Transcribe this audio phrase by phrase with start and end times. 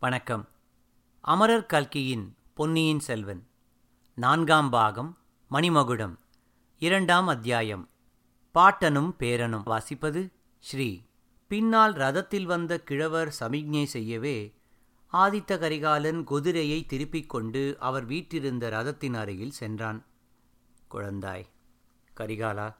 [0.00, 0.48] வணக்கம்.
[1.20, 3.46] அமரர் கல்கியின் பொன்னியின் செல்வன்.
[4.14, 5.18] நான்காம் பாகம்
[5.50, 6.18] மணிமகுடம்
[6.78, 7.88] இரண்டாம் அத்தியாயம்.
[8.54, 11.04] பாட்டனும் பேரனும் வாசிப்பது ஸ்ரீ.
[11.46, 14.54] பின்னால் ரதத்தில் வந்த கிழவர் சமிக்ஞை செய்யவே
[15.12, 20.04] ஆதித்த கரிகாலன் குதிரையை திருப்பிக் கொண்டு அவர் வீட்டிருந்த ரதத்தின் அருகில் சென்றான்.
[20.90, 21.44] குழந்தாய்
[22.16, 22.74] கரிகாலா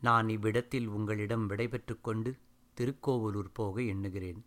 [0.00, 2.38] நான் இவ்விடத்தில் உங்களிடம் விடைபெற்று கொண்டு
[2.74, 4.44] திருக்கோவலூர் போக எண்ணுகிறேன்.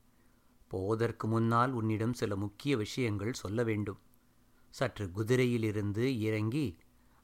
[0.71, 3.99] போவதற்கு முன்னால் உன்னிடம் சில முக்கிய விஷயங்கள் சொல்ல வேண்டும்.
[4.69, 6.65] சற்று குதிரையிலிருந்து இறங்கி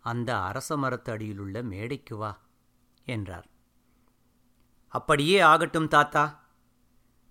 [0.04, 2.32] அந்த அரச மரத்து அடியிலுள்ள மேடைக்கு வா
[3.06, 3.48] என்றார்.
[4.94, 6.24] அப்படியே ஆகட்டும் தாத்தா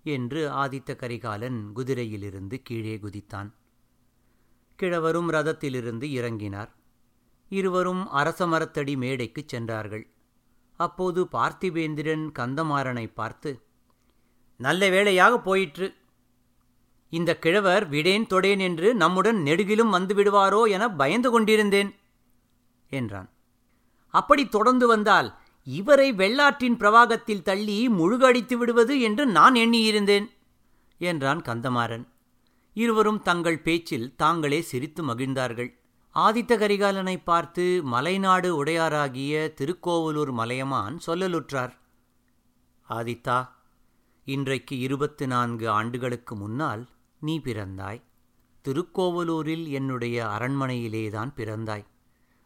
[0.03, 3.49] என்று ஆதித்த கரிகாலன் குதிரையிலிருந்து கீழே குதித்தான்.
[4.79, 6.71] கிழவரும் ரதத்திலிருந்து இறங்கினார்.
[7.51, 10.05] இருவரும் அரச மரத்தடி மேடைக்குச் சென்றார்கள்.
[10.79, 13.51] அப்போது பார்த்திபேந்திரன் கந்தமாறனை பார்த்து
[14.59, 15.87] நல்ல வேளையாக போயிற்று.
[17.13, 21.91] இந்த கிழவர் விடேன் தொடேன் என்று நம்முடன் நெடுகிலும் வந்து விடுவாரோ என பயந்து கொண்டிருந்தேன்
[22.91, 23.29] என்றான்.
[24.13, 25.29] அப்படி தொடர்ந்து வந்தால்
[25.67, 30.27] இவரை வெள்ளாற்றின் பிரவாகத்தில் தள்ளி முழுகடித்து விடுவது என்று நான் எண்ணியிருந்தேன்
[31.01, 32.05] என்றான் கந்தமாறன்.
[32.75, 35.69] இருவரும் தங்கள் பேச்சில் தாங்களே சிரித்து மகிழ்ந்தார்கள்.
[36.15, 41.73] ஆதித்த கரிகாலனை பார்த்து மலைநாடு உடையாராகிய திருக்கோவலூர் மலையமான் சொல்லலுற்றார்
[42.89, 43.39] ஆதித்தா
[44.27, 46.83] இன்றைக்கு இருபத்து நான்கு ஆண்டுகளுக்கு முன்னால்
[47.19, 48.01] நீ பிறந்தாய்.
[48.67, 51.85] திருக்கோவலூரில் என்னுடைய அரண்மனையிலேதான் பிறந்தாய்.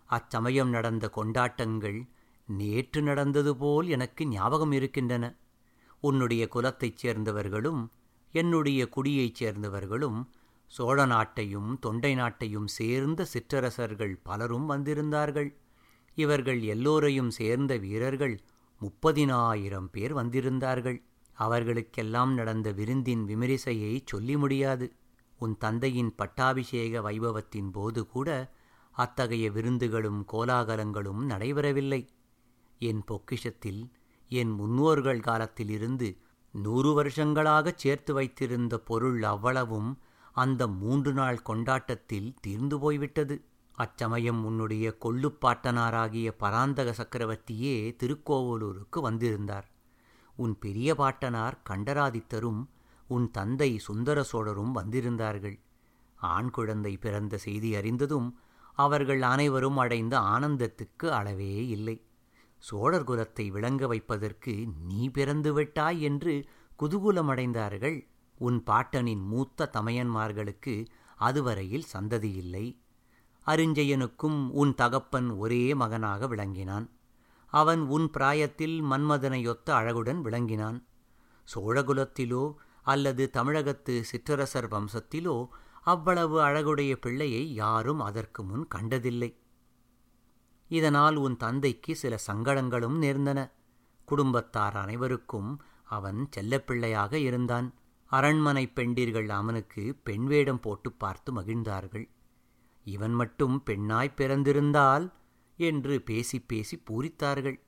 [0.05, 2.07] அச்சமயம் நடந்த கொண்டாட்டங்கள்
[2.47, 5.35] நேற்று நடந்தது போல் எனக்கு ஞாபகம் இருக்கின்றன.
[5.99, 7.87] உன்னுடைய குலத்தைச் சேர்ந்தவர்களும்
[8.31, 10.25] என்னுடைய குடியைச் சேர்ந்தவர்களும்
[10.67, 15.55] சோழ நாட்டையும் தொண்டை நாட்டையும் சேர்ந்த சிற்றரசர்கள் பலரும் வந்திருந்தார்கள்.
[16.15, 18.41] இவர்கள் எல்லோரையும் சேர்ந்த வீரர்கள்
[18.81, 21.03] முப்பதினாயிரம் பேர் வந்திருந்தார்கள்.
[21.33, 24.91] அவர்களுக்கெல்லாம் நடந்த விருந்தின் விமரிசையை சொல்லி முடியாது.
[25.37, 28.53] உன் தந்தையின் பட்டாபிஷேக வைபவத்தின் போது கூட
[28.91, 32.07] அத்தகைய விருந்துகளும் கோலாகலங்களும் நடைபெறவில்லை.
[32.79, 33.89] என் பொக்கிஷத்தில்
[34.29, 36.17] என் முன்னோர்கள் காலத்திலிருந்து
[36.51, 39.99] நூறு வருஷங்களாகச் சேர்த்து வைத்திருந்த பொருள் அவ்வளவும்
[40.31, 43.41] அந்த மூன்று நாள் கொண்டாட்டத்தில் தீர்ந்து போய்விட்டது.
[43.71, 49.70] அச்சமயம் உன்னுடைய கொள்ளுப்பாட்டனாராகிய பராந்தக சக்கரவர்த்தியே திருக்கோவலூருக்கு வந்திருந்தார்.
[50.35, 52.69] உன் பெரிய பாட்டனார் கண்டராதித்தரும்
[53.07, 55.59] உன் தந்தை சுந்தர சோழரும் வந்திருந்தார்கள்.
[56.15, 58.37] ஆண் குழந்தை பிறந்த செய்தி அறிந்ததும்
[58.73, 62.05] அவர்கள் அனைவரும் அடைந்த ஆனந்தத்துக்கு அளவே இல்லை.
[62.57, 66.47] சோழர் குலத்தை விளங்க வைப்பதற்கு நீ பிறந்து விட்டாய் என்று
[66.79, 68.07] குதூகுலமடைந்தார்கள்.
[68.37, 72.77] உன் பாட்டனின் மூத்த தமையன்மார்களுக்கு அதுவரையில் சந்ததியில்லை.
[73.47, 76.89] அருஞ்செயனுக்கும் உன் தகப்பன் ஒரே மகனாக விளங்கினான்.
[77.51, 80.77] அவன் உன் பிராயத்தில் மன்மதனையொத்த அழகுடன் விளங்கினான்.
[81.47, 82.43] சோழகுலத்திலோ
[82.83, 85.35] அல்லது தமிழகத்து சிற்றரசர் வம்சத்திலோ
[85.83, 89.31] அவ்வளவு அழகுடைய பிள்ளையை யாரும் அதற்கு முன் கண்டதில்லை.
[90.71, 93.39] இதனால் உன் தந்தைக்கு சில சங்கடங்களும் நேர்ந்தன.
[94.07, 97.67] குடும்பத்தார் அனைவருக்கும் அவன் செல்லப்பிள்ளையாக இருந்தான்.
[98.11, 102.05] அரண்மனை பெண்டிர்கள் அவனுக்கு பெண் வேடம் போட்டு பார்த்து மகிழ்ந்தார்கள்.
[102.85, 105.05] இவன் மட்டும் பெண்ணாய் பிறந்திருந்தால்
[105.65, 107.59] என்று பேசி பேசி பூரித்தார்கள்.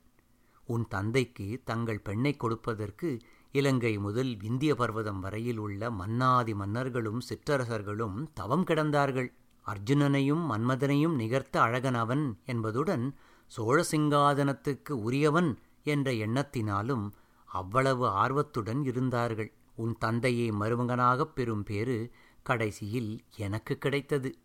[0.66, 3.18] உன் தந்தைக்கு தங்கள் பெண்ணை கொடுப்பதற்கு
[3.52, 9.32] இலங்கை முதல் விந்திய பர்வதம் வரையில் உள்ள மன்னாதி மன்னர்களும் சிற்றரசர்களும் தவம் கிடந்தார்கள்.
[9.66, 13.14] அர்ஜுனனையும் மன்மதனையும் நிகர்த்த அழகன் அவன் என்பதுடன்
[13.46, 17.10] சோழ சிங்காதனத்துக்கு உரியவன் என்ற எண்ணத்தினாலும்
[17.44, 19.52] அவ்வளவு ஆர்வத்துடன் இருந்தார்கள்.
[19.74, 22.10] உன் தந்தையை மருமகனாகப் பெறும் பேறு
[22.42, 24.38] கடைசியில் எனக்கு கிடைத்தது.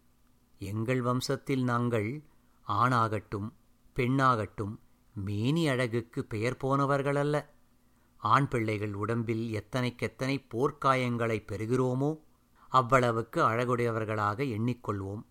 [0.59, 2.23] எங்கள் வம்சத்தில் நாங்கள்
[2.69, 3.51] ஆணாகட்டும்
[3.95, 4.79] பெண்ணாகட்டும்
[5.13, 7.45] மேனி அழகுக்கு பெயர் போனவர்களல்ல.
[8.17, 12.19] ஆண் பிள்ளைகள் உடம்பில் எத்தனைக்கெத்தனை போர்க்காயங்களை பெறுகிறோமோ
[12.67, 15.21] அவ்வளவுக்கு அழகுடையவர்களாக எண்ணிக்கொள்வோம்.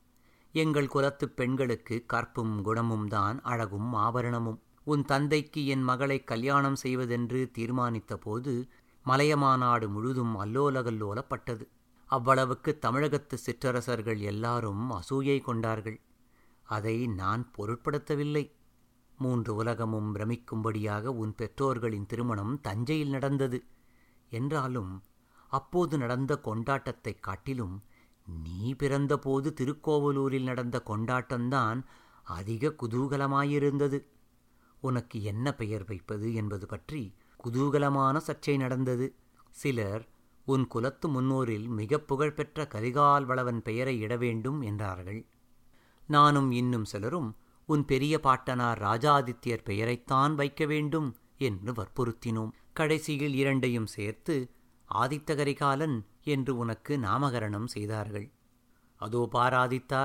[0.53, 4.63] எங்கள் குலத்துப் பெண்களுக்கு கற்பும் குணமும் தான் அழகும் ஆபரணமும்.
[4.85, 8.69] உன் தந்தைக்கு என் மகளை கல்யாணம் செய்வதென்று தீர்மானித்த போது
[9.07, 11.69] மலையமாநாடு முழுதும் அல்லோலகல்லோலப்பட்டது.
[12.07, 16.01] அவ்வளவுக்கு தமிழகத்து சிற்றரசர்கள் எல்லாரும் அசூயை கொண்டார்கள்.
[16.69, 18.51] அதை நான் பொருட்படுத்தவில்லை.
[19.19, 23.65] மூன்று உலகமும் பிரமிக்கும்படியாக உன் பெற்றோர்களின் திருமணம் தஞ்சையில் நடந்தது.
[24.31, 25.03] என்றாலும்
[25.49, 27.83] அப்போது நடந்த கொண்டாட்டத்தைக் காட்டிலும்
[28.27, 31.83] நீ பிறந்தபோது திருக்கோவலூரில் நடந்த கொண்டாட்டம்தான்
[32.23, 34.05] அதிக குதூகலமாயிருந்தது.
[34.81, 37.15] உனக்கு என்ன பெயர் வைப்பது என்பது பற்றி
[37.45, 39.15] குதூகலமான சர்ச்சை நடந்தது.
[39.51, 40.09] சிலர்
[40.45, 45.27] உன் குலத்து முன்னோரில் மிக புகழ்பெற்ற கரிகால் வளவன் பெயரை இட வேண்டும் என்றார்கள்.
[46.09, 47.31] நானும் இன்னும் சிலரும்
[47.69, 51.09] உன் பெரிய பாட்டனார் ராஜாதித்யர் பெயரைத்தான் வைக்க வேண்டும்
[51.39, 52.53] என்று வற்புறுத்தினோம்.
[52.73, 54.35] கடைசியில் இரண்டையும் சேர்த்து
[54.89, 58.31] ஆதித்த கரிகாலன் என்று உனக்கு நாமகரணம் செய்தார்கள்.
[59.01, 60.03] அதோ பாராதித்தா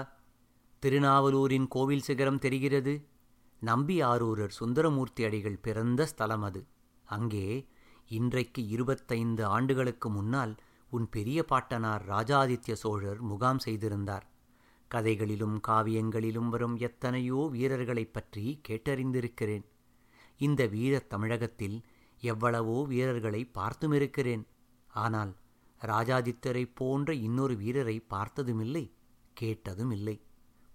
[0.83, 2.94] திருநாவலூரின் கோவில் சிகரம் தெரிகிறது.
[3.61, 6.61] நம்பி ஆரூரர் சுந்தரமூர்த்தி அடிகள் பிறந்த ஸ்தலம் அது.
[7.07, 7.47] அங்கே
[8.09, 10.53] இன்றைக்கு இருபத்தைந்து ஆண்டுகளுக்கு முன்னால்
[10.89, 14.25] உன் பெரிய பாட்டனார் ராஜாதித்ய சோழர் முகாம் செய்திருந்தார்.
[14.94, 19.63] கதைகளிலும் காவியங்களிலும் வரும் எத்தனையோ வீரர்களைப் பற்றி கேட்டறிந்திருக்கிறேன்.
[20.38, 21.78] இந்த வீரத் தமிழகத்தில்
[22.22, 24.44] எவ்வளவோ வீரர்களை பார்த்துமிருக்கிறேன்.
[24.88, 25.36] ஆனால்
[25.81, 28.94] ராஜாதித்தரைப் போன்ற இன்னொரு வீரரை பார்த்ததுமில்லை
[29.42, 30.22] கேட்டதுமில்லை.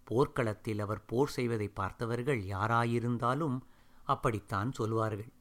[0.05, 3.61] போர்க்களத்தில் அவர் போர் செய்வதை பார்த்தவர்கள் யாராயிருந்தாலும்
[4.05, 5.32] அப்படித்தான் சொல்வார்கள்.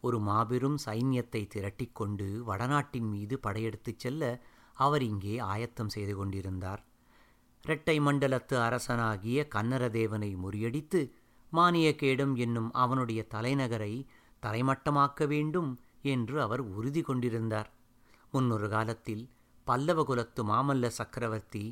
[0.00, 4.42] ஒரு மாபெரும் சைன்யத்தை திரட்டிக்கொண்டு வடநாட்டின் மீது படையெடுத்துச் செல்ல
[4.74, 6.82] அவர் இங்கே ஆயத்தம் செய்து கொண்டிருந்தார்.
[7.66, 11.00] இரட்டை மண்டலத்து அரசனாகிய கன்னரதேவனை முறியடித்து
[11.52, 14.06] மானியக்கேடும் என்னும் அவனுடைய தலைநகரை
[14.42, 17.70] தரைமட்டமாக்க வேண்டும் என்று அவர் உறுதி கொண்டிருந்தார்.
[18.30, 19.28] முன்னொரு காலத்தில்
[19.66, 21.64] பல்லவகுலத்து மாமல்ல சக்கரவர்த்தி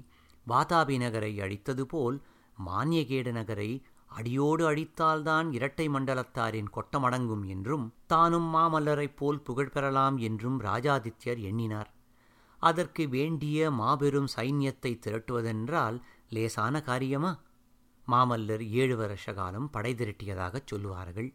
[0.46, 2.22] வாதாபி நகரை அழித்தது போல்
[2.66, 3.70] மானியகேட நகரை
[4.06, 11.90] அடியோடு அழித்தால்தான் இரட்டை மண்டலத்தாரின் கொட்டமடங்கும் என்றும் தானும் மாமல்லரைப் போல் புகழ் பெறலாம் என்றும் ராஜாதித்யர் எண்ணினார்.
[12.62, 15.97] அதற்கு வேண்டிய மாபெரும் சைன்யத்தை திரட்டுவதென்றால்
[16.29, 17.32] லேசான காரியமா?
[18.06, 21.31] மாமல்லர் ஏழு வருஷ காலம் படை திரட்டியதாகச் சொல்லுவார்கள்.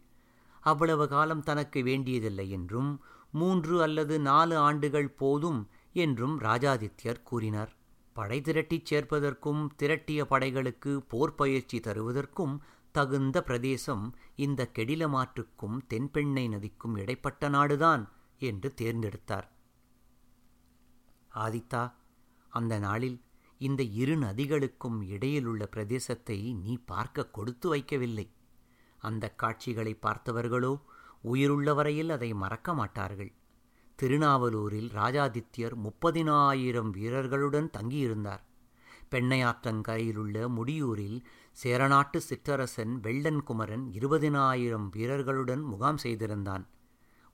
[0.62, 2.90] அவ்வளவு காலம் தனக்கு வேண்டியதில்லை என்றும்
[3.32, 5.60] மூன்று அல்லது நாலு ஆண்டுகள் போதும்
[5.92, 7.72] என்றும் ராஜாதித்யர் கூறினார்.
[8.16, 12.54] படை திரட்டிச் சேர்ப்பதற்கும் திரட்டிய படைகளுக்கு போர் பயிற்சி தருவதற்கும்
[12.94, 14.04] தகுந்த பிரதேசம்
[14.36, 18.04] இந்த கெடிலமாற்றுக்கும் தென்பெண்ணை நதிக்கும் இடைப்பட்ட நாடுதான்
[18.38, 19.48] என்று தேர்ந்தெடுத்தார்.
[21.44, 21.82] ஆதித்தா
[22.48, 23.18] அந்த நாளில்
[23.60, 28.26] இந்த இரு நதிகளுக்கும் இடையிலுள்ள பிரதேசத்தை நீ பார்க்க கொடுத்து வைக்கவில்லை.
[28.98, 30.72] அந்த காட்சிகளை பார்த்தவர்களோ
[31.22, 33.32] உயிருள்ள வரையில் அதை மறக்க மாட்டார்கள்.
[33.98, 38.42] திருநாவலூரில் ராஜாதித்யர் முப்பதினாயிரம் வீரர்களுடன் தங்கியிருந்தார்.
[39.10, 41.18] பெண்ணையாற்றங்கரையிலுள்ள முடியூரில்
[41.52, 46.64] சேரநாட்டு சிற்றரசன் வெள்ளன் குமரன் இருபதினாயிரம் வீரர்களுடன் முகாம் செய்திருந்தான்.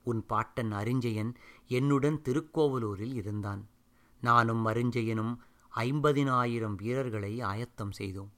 [0.03, 1.31] உன் பாட்டன் அரிஞ்சயன்
[1.67, 3.63] என்னுடன் திருக்கோவலூரில் இருந்தான்.
[4.27, 5.33] நானும் மருஞ்செயனும்
[5.73, 8.31] ஐம்பதினாயிரம் வீரர்களை ஆயத்தம் செய்தோம்.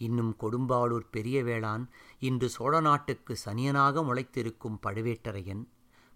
[0.00, 1.84] இன்னும் கொடும்பாளூர் பெரிய வேளான்
[2.18, 5.62] இன்று சோழ நாட்டுக்கு சனியனாக முளைத்திருக்கும் பழுவேட்டரையன்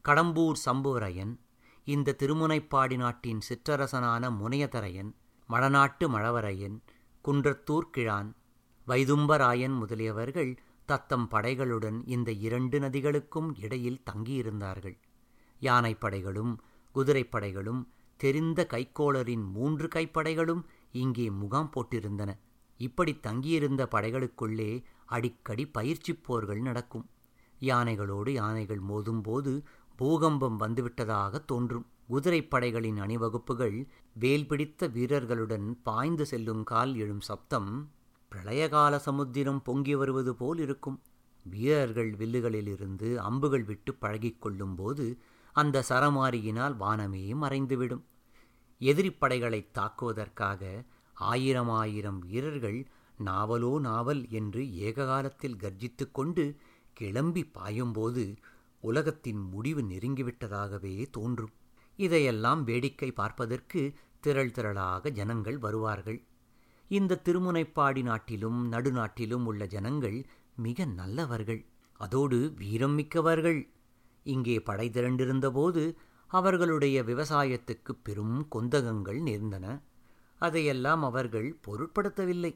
[0.04, 1.32] கடம்பூர் சம்புவரையன்
[1.86, 5.10] இந்த திருமுனைப்பாடி நாட்டின் சிற்றரசனான முனையதரையன்
[5.48, 6.76] மழநாட்டு மழவரையன்
[7.24, 8.30] குன்றத்தூர் கிழான்
[8.86, 10.52] வைதும்பராயன் முதலியவர்கள்
[10.88, 14.96] தத்தம் படைகளுடன் இந்த இரண்டு நதிகளுக்கும் இடையில் தங்கியிருந்தார்கள்.
[15.60, 16.52] யானைப்படைகளும்
[16.94, 17.82] குதிரைப்படைகளும்
[18.22, 22.30] தெரிந்த கைக்கோளரின் மூன்று கைப்படைகளும் இங்கே முகாம் போட்டிருந்தன.
[22.80, 24.70] இப்படி தங்கியிருந்த படைகளுக்குள்ளே
[25.06, 27.06] அடிக்கடி பயிற்சிப் போர்கள் நடக்கும்.
[27.60, 29.52] யானைகளோடு யானைகள் மோதும்போது
[29.98, 31.86] பூகம்பம் வந்துவிட்டதாக தோன்றும்.
[32.10, 33.76] குதிரைப்படைகளின் அணிவகுப்புகள்
[34.16, 37.70] வேல் பிடித்த வீரர்களுடன் பாய்ந்து செல்லும் கால் எழும் சப்தம்
[38.32, 40.98] பிரளயகால சமுத்திரம் பொங்கி வருவது போல் இருக்கும்.
[41.46, 45.06] வீரர்கள் வில்லுகளிலிருந்து அம்புகள் விட்டு பழகிக் கொள்ளும்போது
[45.56, 48.04] அந்த சரமாரியினால் வானமே மறைந்துவிடும்.
[48.82, 50.84] எதிரிப்படைகளைத் தாக்குவதற்காக
[51.14, 52.86] ஆயிரம் ஆயிரம் வீரர்கள்
[53.26, 56.56] நாவலோ நாவல் என்று ஏககாலத்தில் கர்ஜித்து கொண்டு
[56.92, 58.36] கிளம்பி பாயும்போது
[58.80, 61.50] உலகத்தின் முடிவு நெருங்கிவிட்டதாகவே தோன்றும்.
[61.96, 66.22] இதையெல்லாம் வேடிக்கை பார்ப்பதற்கு திரள் திரளாக ஜனங்கள் வருவார்கள்.
[66.88, 71.64] இந்த திருமுனைப்பாடி நாட்டிலும் நடுநாட்டிலும் உள்ள ஜனங்கள் மிக நல்லவர்கள்.
[71.92, 73.68] அதோடு வீரம் மிக்கவர்கள்.
[74.22, 75.94] இங்கே படை திரண்டிருந்தபோது
[76.32, 79.66] அவர்களுடைய விவசாயத்துக்கு பெரும் கொந்தகங்கள் நேர்ந்தன.
[80.38, 82.52] அதையெல்லாம் அவர்கள் பொருட்படுத்தவில்லை.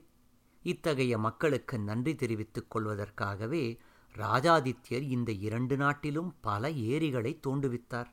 [0.62, 3.78] இத்தகைய மக்களுக்கு நன்றி தெரிவித்துக் கொள்வதற்காகவே
[4.14, 8.10] ராஜாதித்யர் இந்த இரண்டு நாட்டிலும் பல ஏரிகளை தோண்டுவித்தார்.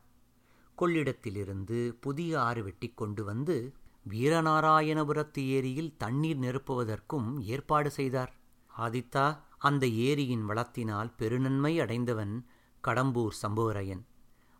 [0.77, 3.73] கொள்ளிடத்திலிருந்து புதிய ஆறு வெட்டி கொண்டு வந்து
[4.09, 8.33] வீரநாராயணபுரத்து ஏரியில் தண்ணீர் நிரப்புவதற்கும் ஏற்பாடு செய்தார்.
[8.77, 12.45] ஆதித்தா அந்த ஏரியின் வளத்தினால் பெருநன்மை அடைந்தவன்
[12.83, 14.03] கடம்பூர் சம்புவரையன்.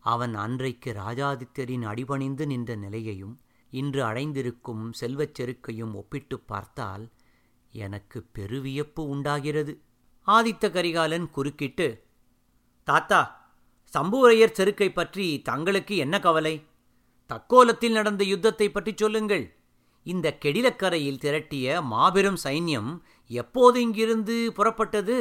[0.03, 3.36] அவன் அன்றைக்கு ராஜாதித்யரின் அடிபணிந்து நின்ற நிலையையும்
[3.69, 7.10] இன்று அடைந்திருக்கும் செல்வச் செருக்கையும் ஒப்பிட்டுப் பார்த்தால்
[7.72, 9.74] எனக்கு பெருவியப்பு உண்டாகிறது.
[10.27, 11.88] ஆதித்த கரிகாலன் குறுக்கிட்டு
[12.83, 13.51] தாத்தா
[13.93, 16.65] சம்புவரையர் செருக்கை பற்றி தங்களுக்கு என்ன கவலை?
[17.29, 19.45] தக்கோலத்தில் நடந்த யுத்தத்தை பற்றி சொல்லுங்கள்.
[20.03, 22.91] இந்த கெடிலக்கரையில் திரட்டிய மாபெரும் சைன்யம்
[23.27, 25.17] எப்போது இங்கிருந்து புறப்பட்டது?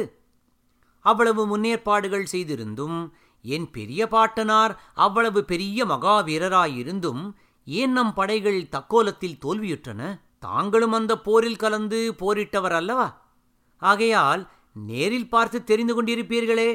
[0.99, 3.13] அவ்வளவு முன்னேற்பாடுகள் செய்திருந்தும்
[3.45, 7.33] என் பெரிய பாட்டனார் அவ்வளவு பெரிய மகாவீரராயிருந்தும்
[7.65, 10.19] ஏன் நம் படைகள் தக்கோலத்தில் தோல்வியுற்றன?
[10.39, 13.35] தாங்களும் அந்த போரில் கலந்து போரிட்டவர் அல்லவா?
[13.77, 16.69] ஆகையால் நேரில் பார்த்து தெரிந்து கொண்டிருப்பீர்களே!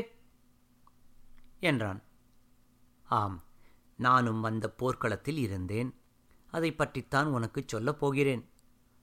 [1.61, 2.03] என்றான்.
[3.05, 3.45] ஆம்
[3.97, 5.95] நானும் அந்த போர்க்களத்தில் இருந்தேன்.
[6.51, 8.51] அதை பற்றித்தான் உனக்குச் சொல்லப் போகிறேன்.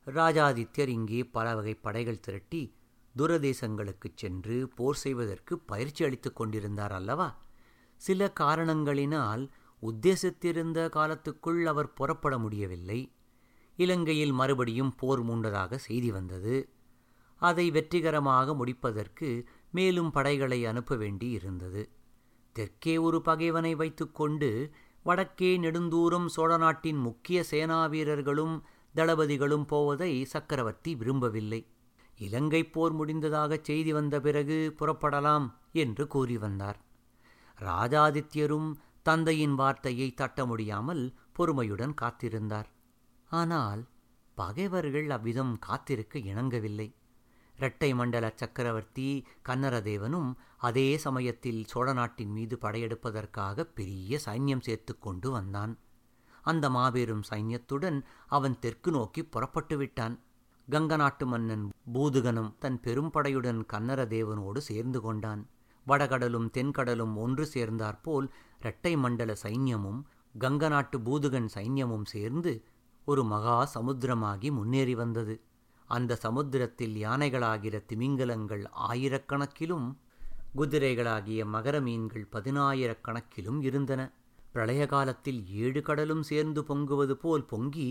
[0.07, 2.75] ராஜாதித்யர் இங்கே பல வகை படைகள் திரட்டி
[3.15, 7.27] துரதேசங்களுக்குச் சென்று போர் செய்வதற்கு பயிற்சி அளித்துக் கொண்டிருந்தார் அல்லவா?
[7.95, 9.49] சில காரணங்களினால்
[9.83, 13.11] உத்தேசித்திருந்த காலத்துக்குள் அவர் புறப்பட முடியவில்லை.
[13.75, 16.69] இலங்கையில் மறுபடியும் போர் மூண்டதாக செய்தி வந்தது.
[17.41, 19.29] அதை வெற்றிகரமாக முடிப்பதற்கு
[19.71, 21.89] மேலும் படைகளை அனுப்ப வேண்டி இருந்தது.
[22.53, 24.71] தெற்கே ஒரு பகைவனை வைத்துக்கொண்டு
[25.03, 28.63] வடக்கே நெடுந்தூரம் சோழ நாட்டின் முக்கிய சேனா வீரர்களும்
[28.95, 31.67] தளபதிகளும் போவதை சக்கரவர்த்தி விரும்பவில்லை.
[32.17, 36.79] இலங்கை போர் முடிந்ததாகச் செய்தி வந்த பிறகு புறப்படலாம் என்று கூறி வந்தார்.
[37.59, 42.65] ராஜாதித்யரும் தந்தையின் வார்த்தையை தட்ட முடியாமல் பொறுமையுடன் காத்திருந்தார்.
[43.29, 43.87] ஆனால்
[44.35, 46.93] பகைவர்கள் அவ்விதம் காத்திருக்க இணங்கவில்லை.
[47.55, 55.77] இரட்டை மண்டல சக்கரவர்த்தி கன்னரதேவனும் அதே சமயத்தில் சோழ நாட்டின் மீது படையெடுப்பதற்காக பெரிய சைன்யம் சேர்த்து கொண்டு வந்தான்.
[56.41, 60.19] அந்த மாபெரும் சைன்யத்துடன் அவன் தெற்கு நோக்கி புறப்பட்டு விட்டான்.
[60.69, 65.47] கங்க நாட்டு மன்னன் பூதுகனும் தன் பெரும்படையுடன் கன்னரதேவனோடு சேர்ந்து கொண்டான்.
[65.87, 68.27] வடகடலும் தென்கடலும் ஒன்று சேர்ந்தாற்போல்
[68.59, 69.99] இரட்டை மண்டல சைன்யமும்
[70.39, 72.53] கங்க நாட்டு பூதுகன் சைன்யமும் சேர்ந்து
[73.07, 75.35] ஒரு மகா சமுத்திரமாகி முன்னேறி வந்தது.
[75.89, 79.87] அந்த சமுத்திரத்தில் யானைகளாகிற திமிங்கலங்கள் ஆயிரக்கணக்கிலும்
[80.55, 84.01] குதிரைகளாகிய மகர மீன்கள் பதினாயிரக்கணக்கிலும் இருந்தன.
[84.51, 87.89] பிரளய காலத்தில் ஏழு கடலும் சேர்ந்து பொங்குவது போல் பொங்கி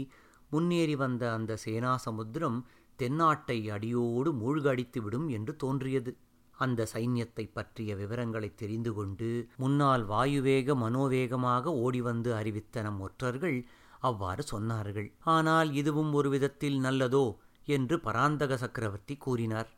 [0.50, 2.58] முன்னேறி வந்த அந்த சேனா சமுத்திரம்
[2.98, 6.16] தென்னாட்டை அடியோடு மூழ்கடித்துவிடும் என்று தோன்றியது.
[6.56, 13.66] அந்த சைன்யத்தை பற்றிய விவரங்களை தெரிந்து கொண்டு முன்னால் வாயுவேக மனோவேகமாக ஓடிவந்து அறிவித்த நம் ஒற்றர்கள்
[14.00, 15.12] அவ்வாறு சொன்னார்கள்.
[15.20, 17.36] ஆனால் இதுவும் ஒரு விதத்தில் நல்லதோ?
[17.64, 19.70] என்று பராந்தக சக்கரவர்த்தி கூறினார்.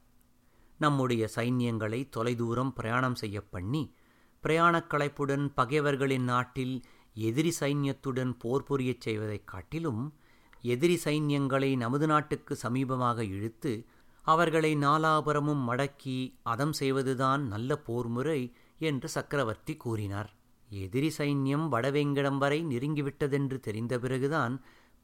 [0.79, 3.95] நம்முடைய சைன்யங்களை தொலைதூரம் பிரயாணம் செய்ய பண்ணி
[4.41, 6.83] பிரயாணக் களைப்புடன் பகைவர்களின் நாட்டில்
[7.15, 10.15] எதிரி சைன்யத்துடன் போர் புரியச் செய்வதைக் காட்டிலும்
[10.61, 13.87] எதிரி சைன்யங்களை நமது நாட்டுக்கு சமீபமாக இழுத்து
[14.27, 18.41] அவர்களை நாலாபுரமும் மடக்கி அதம் செய்வதுதான் நல்ல போர் முறை
[18.79, 20.31] என்று சக்கரவர்த்தி கூறினார்.
[20.69, 24.55] எதிரி சைன்யம் வடவேங்கடம் வரை நெருங்கிவிட்டதென்று தெரிந்த பிறகுதான்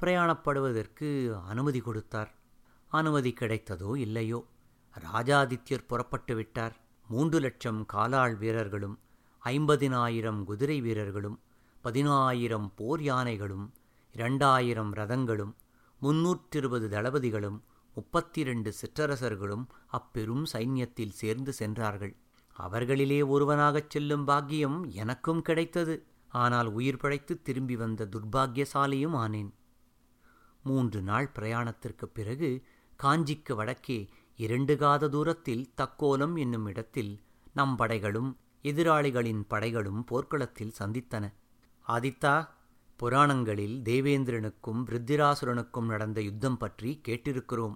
[0.00, 1.08] பிரயாணப்படுவதற்கு
[1.48, 2.30] அனுமதி கொடுத்தார்.
[2.92, 4.40] அனுமதி கிடைத்ததோ இல்லையோ?
[5.12, 6.74] ராஜாதித்யர் புறப்பட்டு விட்டார்.
[7.08, 8.96] மூன்று லட்சம் காலாள் வீரர்களும்
[9.44, 11.38] ஐம்பதினாயிரம் குதிரை வீரர்களும்
[11.84, 13.66] பதினாயிரம் போர் யானைகளும்
[14.14, 15.52] இரண்டாயிரம் ரதங்களும்
[16.02, 17.58] முன்னூற்றிருபது தளபதிகளும்
[17.94, 22.16] முப்பத்தி ரெண்டு சிற்றரசர்களும் அப்பெரும் சைன்யத்தில் சேர்ந்து சென்றார்கள்.
[22.58, 26.06] அவர்களிலே ஒருவனாகச் செல்லும் பாக்கியம் எனக்கும் கிடைத்தது.
[26.28, 29.52] ஆனால் உயிர் பிழைத்து திரும்பி வந்த துர்பாக்கியசாலியும் ஆனேன்.
[30.62, 32.62] மூன்று நாள் பிரயாணத்திற்குப் பிறகு
[33.02, 37.20] காஞ்சிக்கு வடக்கே இரண்டு காத தூரத்தில் தக்கோலம் என்னும் இடத்தில்
[37.52, 41.32] நம் படைகளும் எதிராளிகளின் படைகளும் போர்க்களத்தில் சந்தித்தன.
[41.88, 42.48] ஆதித்தா
[42.96, 47.74] புராணங்களில் தேவேந்திரனுக்கும் விருத்திராசுரனுக்கும் நடந்த யுத்தம் பற்றி கேட்டிருக்கிறோம்.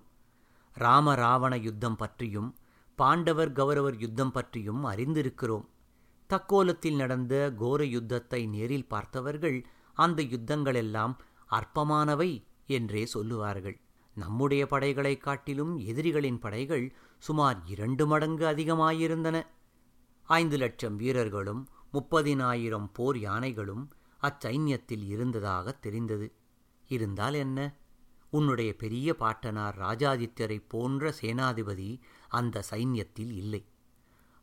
[0.77, 2.57] ராம ராவண யுத்தம் பற்றியும்
[2.95, 5.65] பாண்டவர் கௌரவர் யுத்தம் பற்றியும் அறிந்திருக்கிறோம்.
[6.29, 11.17] தக்கோலத்தில் நடந்த கோர யுத்தத்தை நேரில் பார்த்தவர்கள் அந்த யுத்தங்களெல்லாம்
[11.51, 13.81] அற்பமானவை என்றே சொல்லுவார்கள்.
[14.15, 19.47] நம்முடைய படைகளைக் காட்டிலும் எதிரிகளின் படைகள் சுமார் இரண்டு மடங்கு அதிகமாயிருந்தன.
[20.23, 23.93] ஐந்து லட்சம் வீரர்களும் முப்பதினாயிரம் போர் யானைகளும்
[24.23, 26.33] அச்சைன்யத்தில் இருந்ததாக தெரிந்தது.
[26.89, 27.75] இருந்தால் என்ன?
[28.37, 31.91] உன்னுடைய பெரிய பாட்டனார் ராஜாதித்யரைப் போன்ற சேனாதிபதி
[32.29, 33.63] அந்த சைன்யத்தில் இல்லை.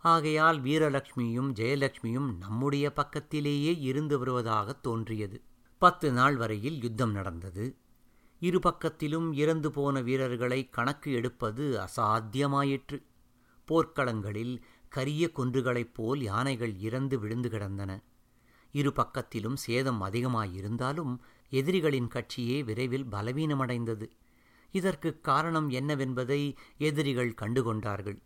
[0.03, 5.41] ஆகையால் வீரலட்சுமியும் ஜெயலட்சுமியும் நம்முடைய பக்கத்திலேயே இருந்து வருவதாக தோன்றியது.
[5.77, 7.65] பத்து நாள் வரையில் யுத்தம் நடந்தது.
[8.39, 12.97] இரு பக்கத்திலும் இறந்து போன வீரர்களை கணக்கு எடுப்பது அசாத்தியமாயிற்று.
[13.67, 14.55] போர்க்களங்களில்
[14.89, 17.91] கரிய குன்றுகளைப் போல் யானைகள் இறந்து விழுந்து கிடந்தன.
[18.73, 21.13] இரு பக்கத்திலும் சேதம் அதிகமாயிருந்தாலும்
[21.53, 24.09] எதிரிகளின் கட்சியே விரைவில் பலவீனமடைந்தது.
[24.71, 28.19] இதற்குக் காரணம் என்னவென்பதை எதிரிகள் கண்டுகொண்டார்கள்.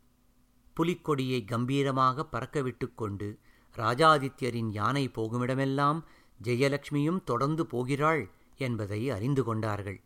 [0.73, 3.37] புலிக்கொடியை கம்பீரமாக பறக்கவிட்டு கொண்டு
[3.75, 6.03] ராஜாதித்யரின் யானை போகுமிடமெல்லாம்
[6.43, 10.01] ஜெயலட்சுமியும் தொடர்ந்து போகிறாள் என்பதை அறிந்து கொண்டார்கள்.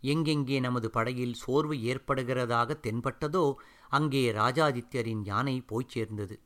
[0.00, 3.54] எங்கெங்கே நமது படையில் சோர்வு ஏற்படுகிறதாக தென்பட்டதோ
[3.88, 6.40] அங்கே ராஜாதித்யரின் யானை போய்ச் சேர்ந்தது.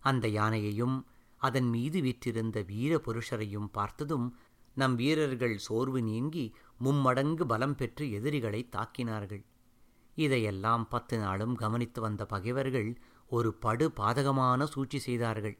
[0.00, 4.36] அந்த யானையையும் அதன் மீது விற்றிருந்த வீர புருஷரையும் பார்த்ததும்
[4.76, 6.44] நம் வீரர்கள் சோர்வு நீங்கி
[6.84, 9.42] மும்மடங்கு பலம் பெற்று எதிரிகளை தாக்கினார்கள்.
[10.16, 12.90] இதையெல்லாம் பத்து நாளும் கவனித்து வந்த பகைவர்கள்
[13.30, 15.56] ஒரு படு பாதகமான சூழ்ச்சி செய்தார்கள்.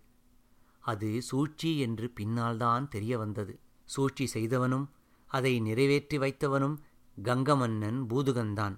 [0.84, 3.54] அது சூழ்ச்சி என்று பின்னால்தான் தெரிய வந்தது
[3.88, 4.86] சூழ்ச்சி செய்தவனும்
[5.30, 6.76] அதை நிறைவேற்றி வைத்தவனும்
[7.16, 8.76] கங்கமன்னன் பூதுகன்தான்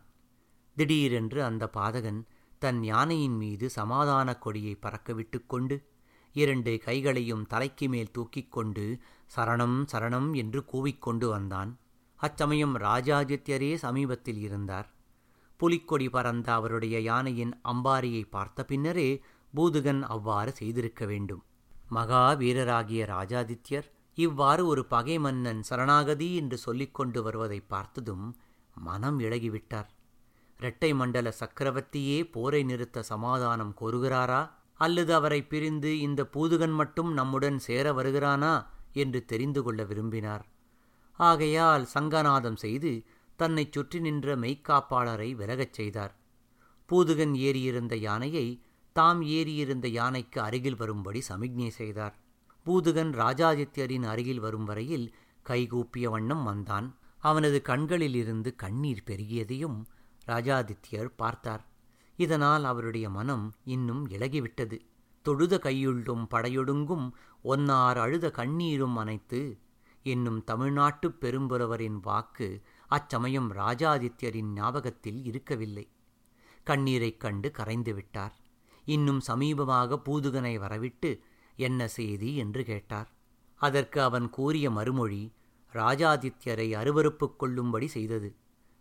[0.77, 2.21] திடீரென்று அந்த பாதகன்
[2.59, 5.77] தன் யானையின் மீது சமாதானக் கொடியை பறக்கவிட்டு கொண்டு
[6.35, 8.85] இரண்டு கைகளையும் தலைக்கு மேல் தூக்கிக் கொண்டு
[9.37, 11.71] சரணம் சரணம் என்று கூவிக்கொண்டு வந்தான்.
[12.21, 14.89] அச்சமயம் ராஜாதித்யரே சமீபத்தில் இருந்தார்.
[15.61, 19.11] புலிக்கொடி பறந்த அவருடைய யானையின் அம்பாரியை பார்த்த பின்னரே
[19.55, 21.43] பூதுகன் அவ்வாறு செய்திருக்க வேண்டும்.
[21.89, 23.89] மகா வீரராகிய ராஜாதித்யர்
[24.19, 28.27] இவ்வாறு ஒரு பகை மன்னன் சரணாகதி என்று சொல்லிக்கொண்டு வருவதை பார்த்ததும்
[28.77, 29.89] மனம் இழகிவிட்டார்.
[30.61, 34.43] இரட்டை மண்டல சக்கரவர்த்தியே போரை நிறுத்த சமாதானம் கோருகிறாரா?
[34.75, 40.47] அல்லது அவரை பிரிந்து இந்த பூதுகன் மட்டும் நம்முடன் சேர வருகிறானா என்று தெரிந்து கொள்ள விரும்பினார்.
[41.13, 43.03] ஆகையால் சங்கநாதம் செய்து
[43.37, 46.17] தன்னைச் சுற்றி நின்ற மெய்க்காப்பாளரை விலகச் செய்தார்.
[46.89, 48.63] பூதுகன் ஏறியிருந்த யானையை
[48.93, 52.19] தாம் ஏறியிருந்த யானைக்கு அருகில் வரும்படி சமிக்ஞை செய்தார்.
[52.67, 55.15] பூதுகன் ராஜாதித்யரின் அருகில் வரும் வரையில்
[55.49, 56.97] கைகூப்பிய வண்ணம் வந்தான்.
[57.19, 59.85] அவனது கண்களிலிருந்து கண்ணீர் பெருகியதையும்
[60.27, 61.65] ராஜாதித்யர் பார்த்தார்.
[62.17, 64.81] இதனால் அவருடைய மனம் இன்னும் இளகிவிட்டது
[65.23, 67.11] தொழுத கையுள்ளும் படையொடுங்கும்
[67.45, 69.59] ஒன்னார் அழுத கண்ணீரும் அனைத்து
[70.03, 75.89] என்னும் தமிழ்நாட்டுப் பெரும்புறவரின் வாக்கு அச்சமயம் ராஜாதித்யரின் ஞாபகத்தில் இருக்கவில்லை.
[76.65, 78.37] கண்ணீரைக் கண்டு கரைந்து விட்டார்.
[78.85, 81.21] இன்னும் சமீபமாக பூதுகனை வரவிட்டு
[81.57, 83.11] என்ன செய்தி என்று கேட்டார்.
[83.55, 85.33] அதற்கு அவன் கூறிய மறுமொழி
[85.73, 88.35] ராஜாதித்யரை அருவறுப்புக் கொள்ளும்படி செய்தது.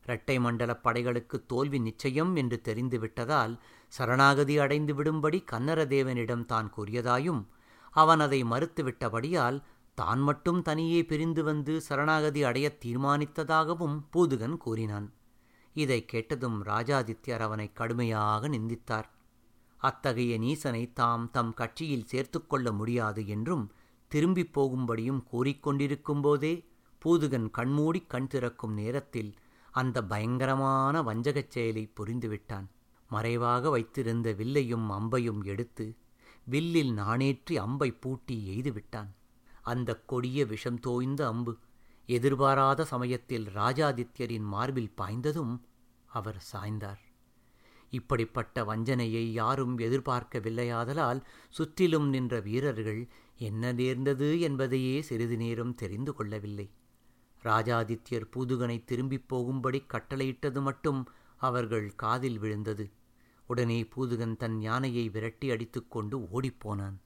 [0.05, 3.53] இரட்டை மண்டலப் படைகளுக்கு தோல்வி நிச்சயம் என்று தெரிந்துவிட்டதால்
[3.88, 7.41] சரணாகதி அடைந்து விடும்படி கன்னரதேவனிடம் தான் கூறியதாயும்
[7.89, 9.62] அவன் அதை மறுத்துவிட்டபடியால்
[9.93, 15.13] தான் மட்டும் தனியே பிரிந்து வந்து சரணாகதி அடையத் தீர்மானித்ததாகவும் பூதுகன் கூறினான்.
[15.74, 19.10] இதை கேட்டதும் ராஜாதித்யர் அவனை கடுமையாக நிந்தித்தார்.
[19.77, 23.72] அத்தகைய நீசனை தாம் தம் கட்சியில் சேர்த்துக்கொள்ள முடியாது என்றும்
[24.07, 26.53] திரும்பிப் போகும்படியும் கூறிக்கொண்டிருக்கும்போதே
[27.05, 29.31] பூதுகன் கண்மூடி கண் திறக்கும் நேரத்தில்
[29.74, 32.68] அந்த பயங்கரமான வஞ்சகச் செயலை புரிந்துவிட்டான்.
[33.10, 35.86] மறைவாக வைத்திருந்த வில்லையும் அம்பையும் எடுத்து
[36.48, 39.12] வில்லில் நாணேற்றி அம்பை பூட்டி எய்துவிட்டான்.
[39.62, 41.53] அந்த கொடிய விஷம் தோய்ந்த அம்பு
[42.09, 45.53] எதிர்பாராத சமயத்தில் ராஜாதித்யரின் மார்பில் பாய்ந்ததும்
[46.09, 47.01] அவர் சாய்ந்தார்.
[47.90, 53.01] இப்படிப்பட்ட வஞ்சனையை யாரும் எதிர்பார்க்கவில்லையாதலால் சுற்றிலும் நின்ற வீரர்கள்
[53.38, 56.68] என்ன நேர்ந்தது என்பதையே சிறிது நேரம் தெரிந்து கொள்ளவில்லை.
[57.44, 61.01] ராஜாதித்யர் பூதுகனை திரும்பிப் போகும்படி கட்டளையிட்டது மட்டும்
[61.38, 62.86] அவர்கள் காதில் விழுந்தது.
[63.48, 66.98] உடனே பூதுகன் தன் யானையை விரட்டி அடித்துக்கொண்டு ஓடிப்போனான்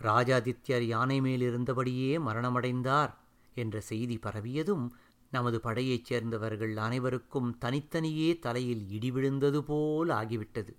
[0.00, 3.12] ராஜாதித்யர் யானை மேலிருந்தபடியே மரணமடைந்தார்
[3.54, 4.86] என்ற செய்தி பரவியதும்
[5.30, 10.72] நமது படையைச் சேர்ந்தவர்கள் அனைவருக்கும் தனித்தனியே தலையில் இடி விழுந்தது போல் ஆகிவிட்டது.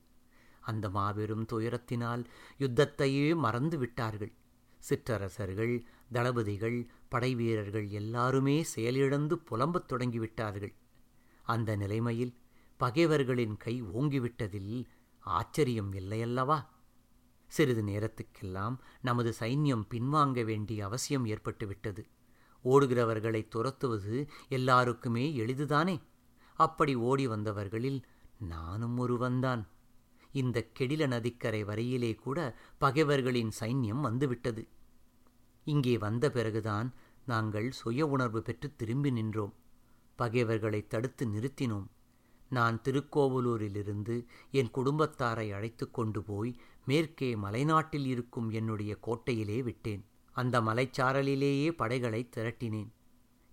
[0.61, 2.23] அந்த மாபெரும் துயரத்தினால்
[2.59, 4.33] யுத்தத்தையே மறந்து விட்டார்கள்
[4.85, 10.73] சிற்றரசர்கள் தளபதிகள் படைவீரர்கள் எல்லாருமே செயலிழந்து புலம்பத் தொடங்கிவிட்டார்கள்.
[11.43, 12.33] அந்த நிலைமையில்
[12.77, 14.85] பகைவர்களின் கை ஓங்கிவிட்டதில்
[15.19, 16.65] ஆச்சரியம் இல்லையல்லவா?
[17.47, 22.03] சிறிது நேரத்துக்கெல்லாம் நமது சைன்யம் பின்வாங்க வேண்டிய அவசியம் ஏற்பட்டுவிட்டது.
[22.65, 26.01] ஓடுகிறவர்களை துரத்துவது எல்லாருக்குமே எளிதுதானே?
[26.53, 28.01] அப்படி ஓடி வந்தவர்களில்
[28.37, 29.67] நானும் ஒருவன்தான்.
[30.31, 34.67] இந்த கெடில நதிக்கரை வரையிலே கூட பகைவர்களின் சைன்யம் வந்துவிட்டது.
[35.65, 36.93] இங்கே வந்த பிறகுதான்
[37.25, 39.53] நாங்கள் சுய உணர்வு பெற்று திரும்பி நின்றோம்.
[40.15, 41.87] பகைவர்களை தடுத்து நிறுத்தினோம்.
[42.49, 50.05] நான் திருக்கோவலூரிலிருந்து என் குடும்பத்தாரை அழைத்து கொண்டு போய் மேற்கே மலைநாட்டில் இருக்கும் என்னுடைய கோட்டையிலே விட்டேன்.
[50.31, 52.91] அந்த மலைச்சாரலிலேயே படைகளை திரட்டினேன்.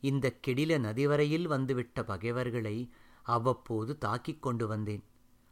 [0.00, 2.90] இந்த கெடில நதிவரையில் வந்துவிட்ட பகைவர்களை
[3.22, 5.04] அவ்வப்போது தாக்கிக் கொண்டு வந்தேன்.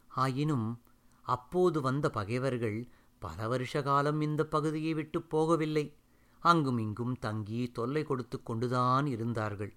[0.07, 0.81] ஆயினும்
[1.21, 2.87] அப்போது வந்த பகைவர்கள்
[3.19, 5.85] பல வருஷ காலம் இந்த பகுதியை விட்டு போகவில்லை.
[6.41, 9.73] அங்கும் இங்கும் தங்கி தொல்லை கொடுத்து கொண்டுதான் இருந்தார்கள்.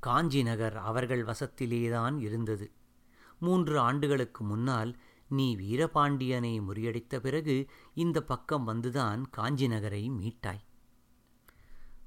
[0.00, 2.72] காஞ்சி நகர் அவர்கள் வசத்திலேதான் இருந்தது.
[3.38, 4.96] மூன்று ஆண்டுகளுக்கு முன்னால்
[5.28, 10.64] நீ வீரபாண்டியனை முறியடித்த பிறகு இந்த பக்கம் வந்துதான் காஞ்சி நகரை மீட்டாய்.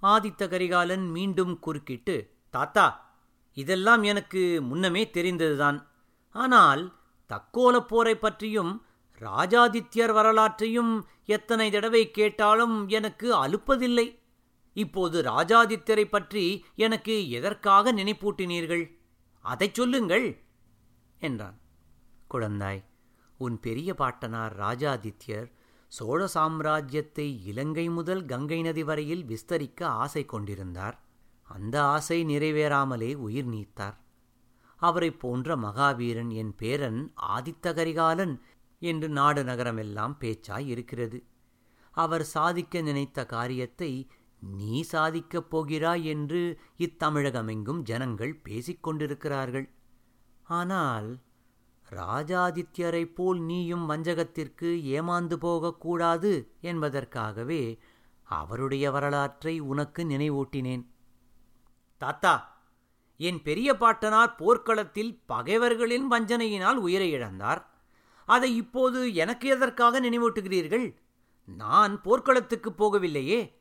[0.01, 2.15] ஆதித்த கரிகாலன் மீண்டும் குறுக்கிட்டு
[2.49, 3.15] தாத்தா
[3.53, 5.87] இதெல்லாம் எனக்கு முன்னமே தெரிந்ததுதான்.
[6.31, 6.93] ஆனால்
[7.29, 8.85] தக்கோலப் போரை பற்றியும்
[9.19, 14.19] ராஜாதித்யர் வரலாற்றையும் எத்தனை தடவை கேட்டாலும் எனக்கு அலுப்பதில்லை.
[14.73, 18.83] இப்போது ராஜாதித்தரை பற்றி எனக்கு எதற்காக நினைப்பூட்டினீர்கள்?
[19.39, 20.27] அதைச் சொல்லுங்கள்
[21.19, 21.59] என்றான்.
[22.33, 22.83] குழந்தாய்
[23.37, 25.51] உன் பெரிய பாட்டனார் ராஜாதித்யர்
[25.87, 30.97] சோழ சாம்ராஜ்யத்தை இலங்கை முதல் கங்கை நதி வரையில் விஸ்தரிக்க ஆசை கொண்டிருந்தார்.
[31.43, 33.97] அந்த ஆசை நிறைவேறாமலே உயிர் நீத்தார்.
[34.75, 38.41] அவரைப் போன்ற மகாவீரன் என் பேரன் ஆதித்த கரிகாலன்
[38.79, 41.23] என்று நாடு நகரமெல்லாம் பேச்சாய் இருக்கிறது.
[41.91, 44.07] அவர் சாதிக்க நினைத்த காரியத்தை
[44.39, 49.69] நீ சாதிக்கப் போகிறாய் என்று இத்தமிழகமெங்கும் ஜனங்கள் பேசிக் கொண்டிருக்கிறார்கள்.
[50.43, 51.19] ஆனால்
[51.89, 57.79] ராஜாதித்யரைப் போல் நீயும் வஞ்சகத்திற்கு ஏமாந்து போகக்கூடாது என்பதற்காகவே
[58.23, 60.85] அவருடைய வரலாற்றை உனக்கு நினைவூட்டினேன்.
[61.97, 62.61] தாத்தா
[63.17, 67.61] என் பெரிய பாட்டனார் போர்க்களத்தில் பகைவர்களின் வஞ்சனையினால் உயிரை இழந்தார்.
[68.27, 70.95] அதை இப்போது எனக்கு எதற்காக நினைவூட்டுகிறீர்கள்?
[71.45, 73.51] நான் போர்க்களத்துக்கு போகவில்லையே.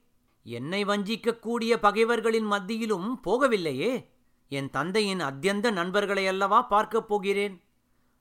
[0.44, 4.07] என்னை வஞ்சிக்கக்கூடிய பகைவர்களின் மத்தியிலும் போகவில்லையே.
[4.48, 7.62] என் தந்தையின் அத்தியந்த நண்பர்களை அல்லவா பார்க்கப் போகிறேன்?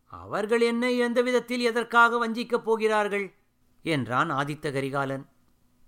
[0.05, 3.33] அவர்கள் என்னை எந்த விதத்தில் எதற்காக வஞ்சிக்கப் போகிறார்கள்?
[3.83, 5.25] என்றான் ஆதித்த கரிகாலன்.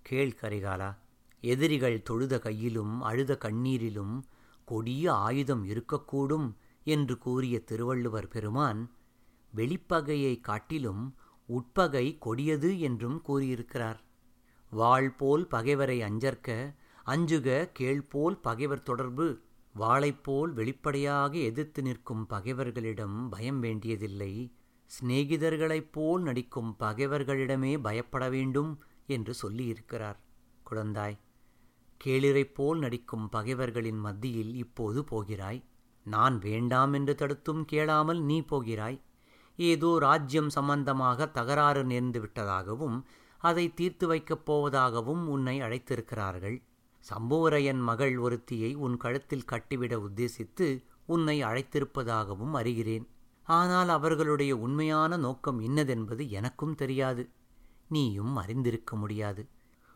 [0.02, 0.98] கேள் கரிகாலா
[1.42, 4.22] எதிரிகள் தொழுத கையிலும் அழுத கண்ணீரிலும்
[4.66, 6.48] கொடிய ஆயுதம் இருக்கக்கூடும்
[6.84, 8.92] என்று கூறிய திருவள்ளுவர் பெருமான்
[9.56, 14.00] வெளிப்பகையை காட்டிலும் உட்பகை கொடியது என்றும் கூறியிருக்கிறார்.
[14.70, 19.40] வாள் போல் பகைவரை அஞ்சற்க அஞ்சுக கேள்போல் பகைவர் தொடர்பு
[19.80, 24.52] வாளைப்போல் வெளிப்படையாக எதிர்த்து நிற்கும் பகைவர்களிடம் பயம் வேண்டியதில்லை
[24.92, 30.16] சிநேகிதர்களைப் போல் நடிக்கும் பகைவர்களிடமே பயப்பட வேண்டும் என்று சொல்லியிருக்கிறார்.
[30.72, 31.18] குழந்தாய்
[32.06, 35.64] கேளிரைப் போல் நடிக்கும் பகைவர்களின் மத்தியில் இப்போது போகிறாய்.
[36.04, 39.02] நான் வேண்டாம் என்று தடுத்தும் கேளாமல் நீ போகிறாய்.
[39.58, 43.04] ஏதோ ராஜ்யம் சம்பந்தமாக தகராறு நேர்ந்து விட்டதாகவும்
[43.38, 46.62] அதை தீர்த்து வைக்கப் போவதாகவும் உன்னை அழைத்திருக்கிறார்கள்.
[47.10, 53.06] சம்புவரையன் மகள் ஒருத்தியை உன் கழுத்தில் கட்டிவிட உத்தேசித்து உன்னை அழைத்திருப்பதாகவும் அறிகிறேன்.
[53.44, 57.30] ஆனால் அவர்களுடைய உண்மையான நோக்கம் இன்னதென்பது எனக்கும் தெரியாது.
[57.88, 59.48] நீயும் அறிந்திருக்க முடியாது.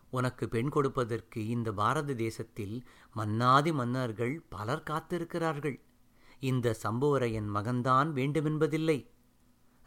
[0.09, 5.79] உனக்கு பெண் கொடுப்பதற்கு இந்த பாரத தேசத்தில் மன்னாதி மன்னர்கள் பலர் காத்திருக்கிறார்கள்.
[6.39, 9.07] இந்த சம்புவரையன் மகன்தான் வேண்டுமென்பதில்லை.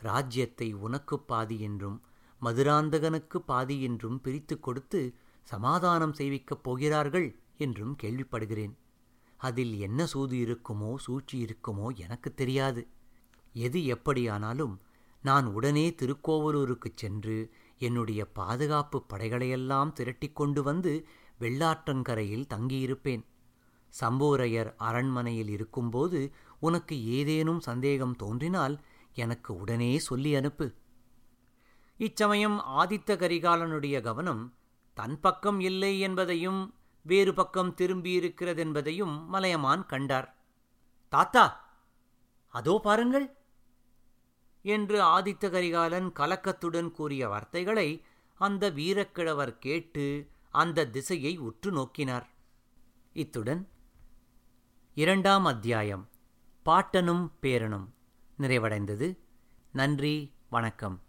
[0.00, 1.98] ராஜ்யத்தை உனக்கு பாதி என்றும்
[2.42, 5.00] மதுராந்தகனுக்கு பாதி என்றும் பிரித்து கொடுத்து
[5.48, 8.74] சமாதானம் செய்விக்கப் போகிறார்கள் என்றும் கேள்விப்படுகிறேன்.
[9.40, 12.82] அதில் என்ன சூது இருக்குமோ சூழ்ச்சி இருக்குமோ எனக்கு தெரியாது.
[13.54, 14.74] எது எப்படியானாலும்
[15.24, 17.36] நான் உடனே திருக்கோவலூருக்குச் சென்று
[17.78, 20.92] என்னுடைய பாதுகாப்பு படைகளையெல்லாம் திரட்டிக் கொண்டு வந்து
[21.40, 23.22] வெள்ளாற்றங்கரையில் தங்கியிருப்பேன்.
[23.94, 26.20] சம்போரையர் அரண்மனையில் இருக்கும்போது
[26.58, 28.76] உனக்கு ஏதேனும் சந்தேகம் தோன்றினால்
[29.16, 30.66] எனக்கு உடனே சொல்லி அனுப்பு.
[32.00, 34.54] இச்சமயம் ஆதித்த கரிகாலனுடைய கவனம்
[34.96, 40.28] தன் பக்கம் இல்லை என்பதையும் வேறு பக்கம் திரும்பியிருக்கிறதென்பதையும் மலையமான் கண்டார்.
[41.08, 41.44] தாத்தா
[42.48, 43.26] அதோ பாருங்கள்!
[44.64, 47.88] என்று ஆதித்த கரிகாலன் கலக்கத்துடன் கூறிய வார்த்தைகளை
[48.40, 50.06] அந்த வீரக்கிழவர் கேட்டு
[50.50, 52.26] அந்த திசையை உற்று நோக்கினார்.
[53.16, 53.62] இத்துடன்
[54.96, 56.04] இரண்டாம் அத்தியாயம்
[56.66, 57.86] பாட்டனும் பேரனும்.
[58.38, 59.18] நிறைவடைந்தது.
[59.72, 61.04] நன்றி வணக்கம்.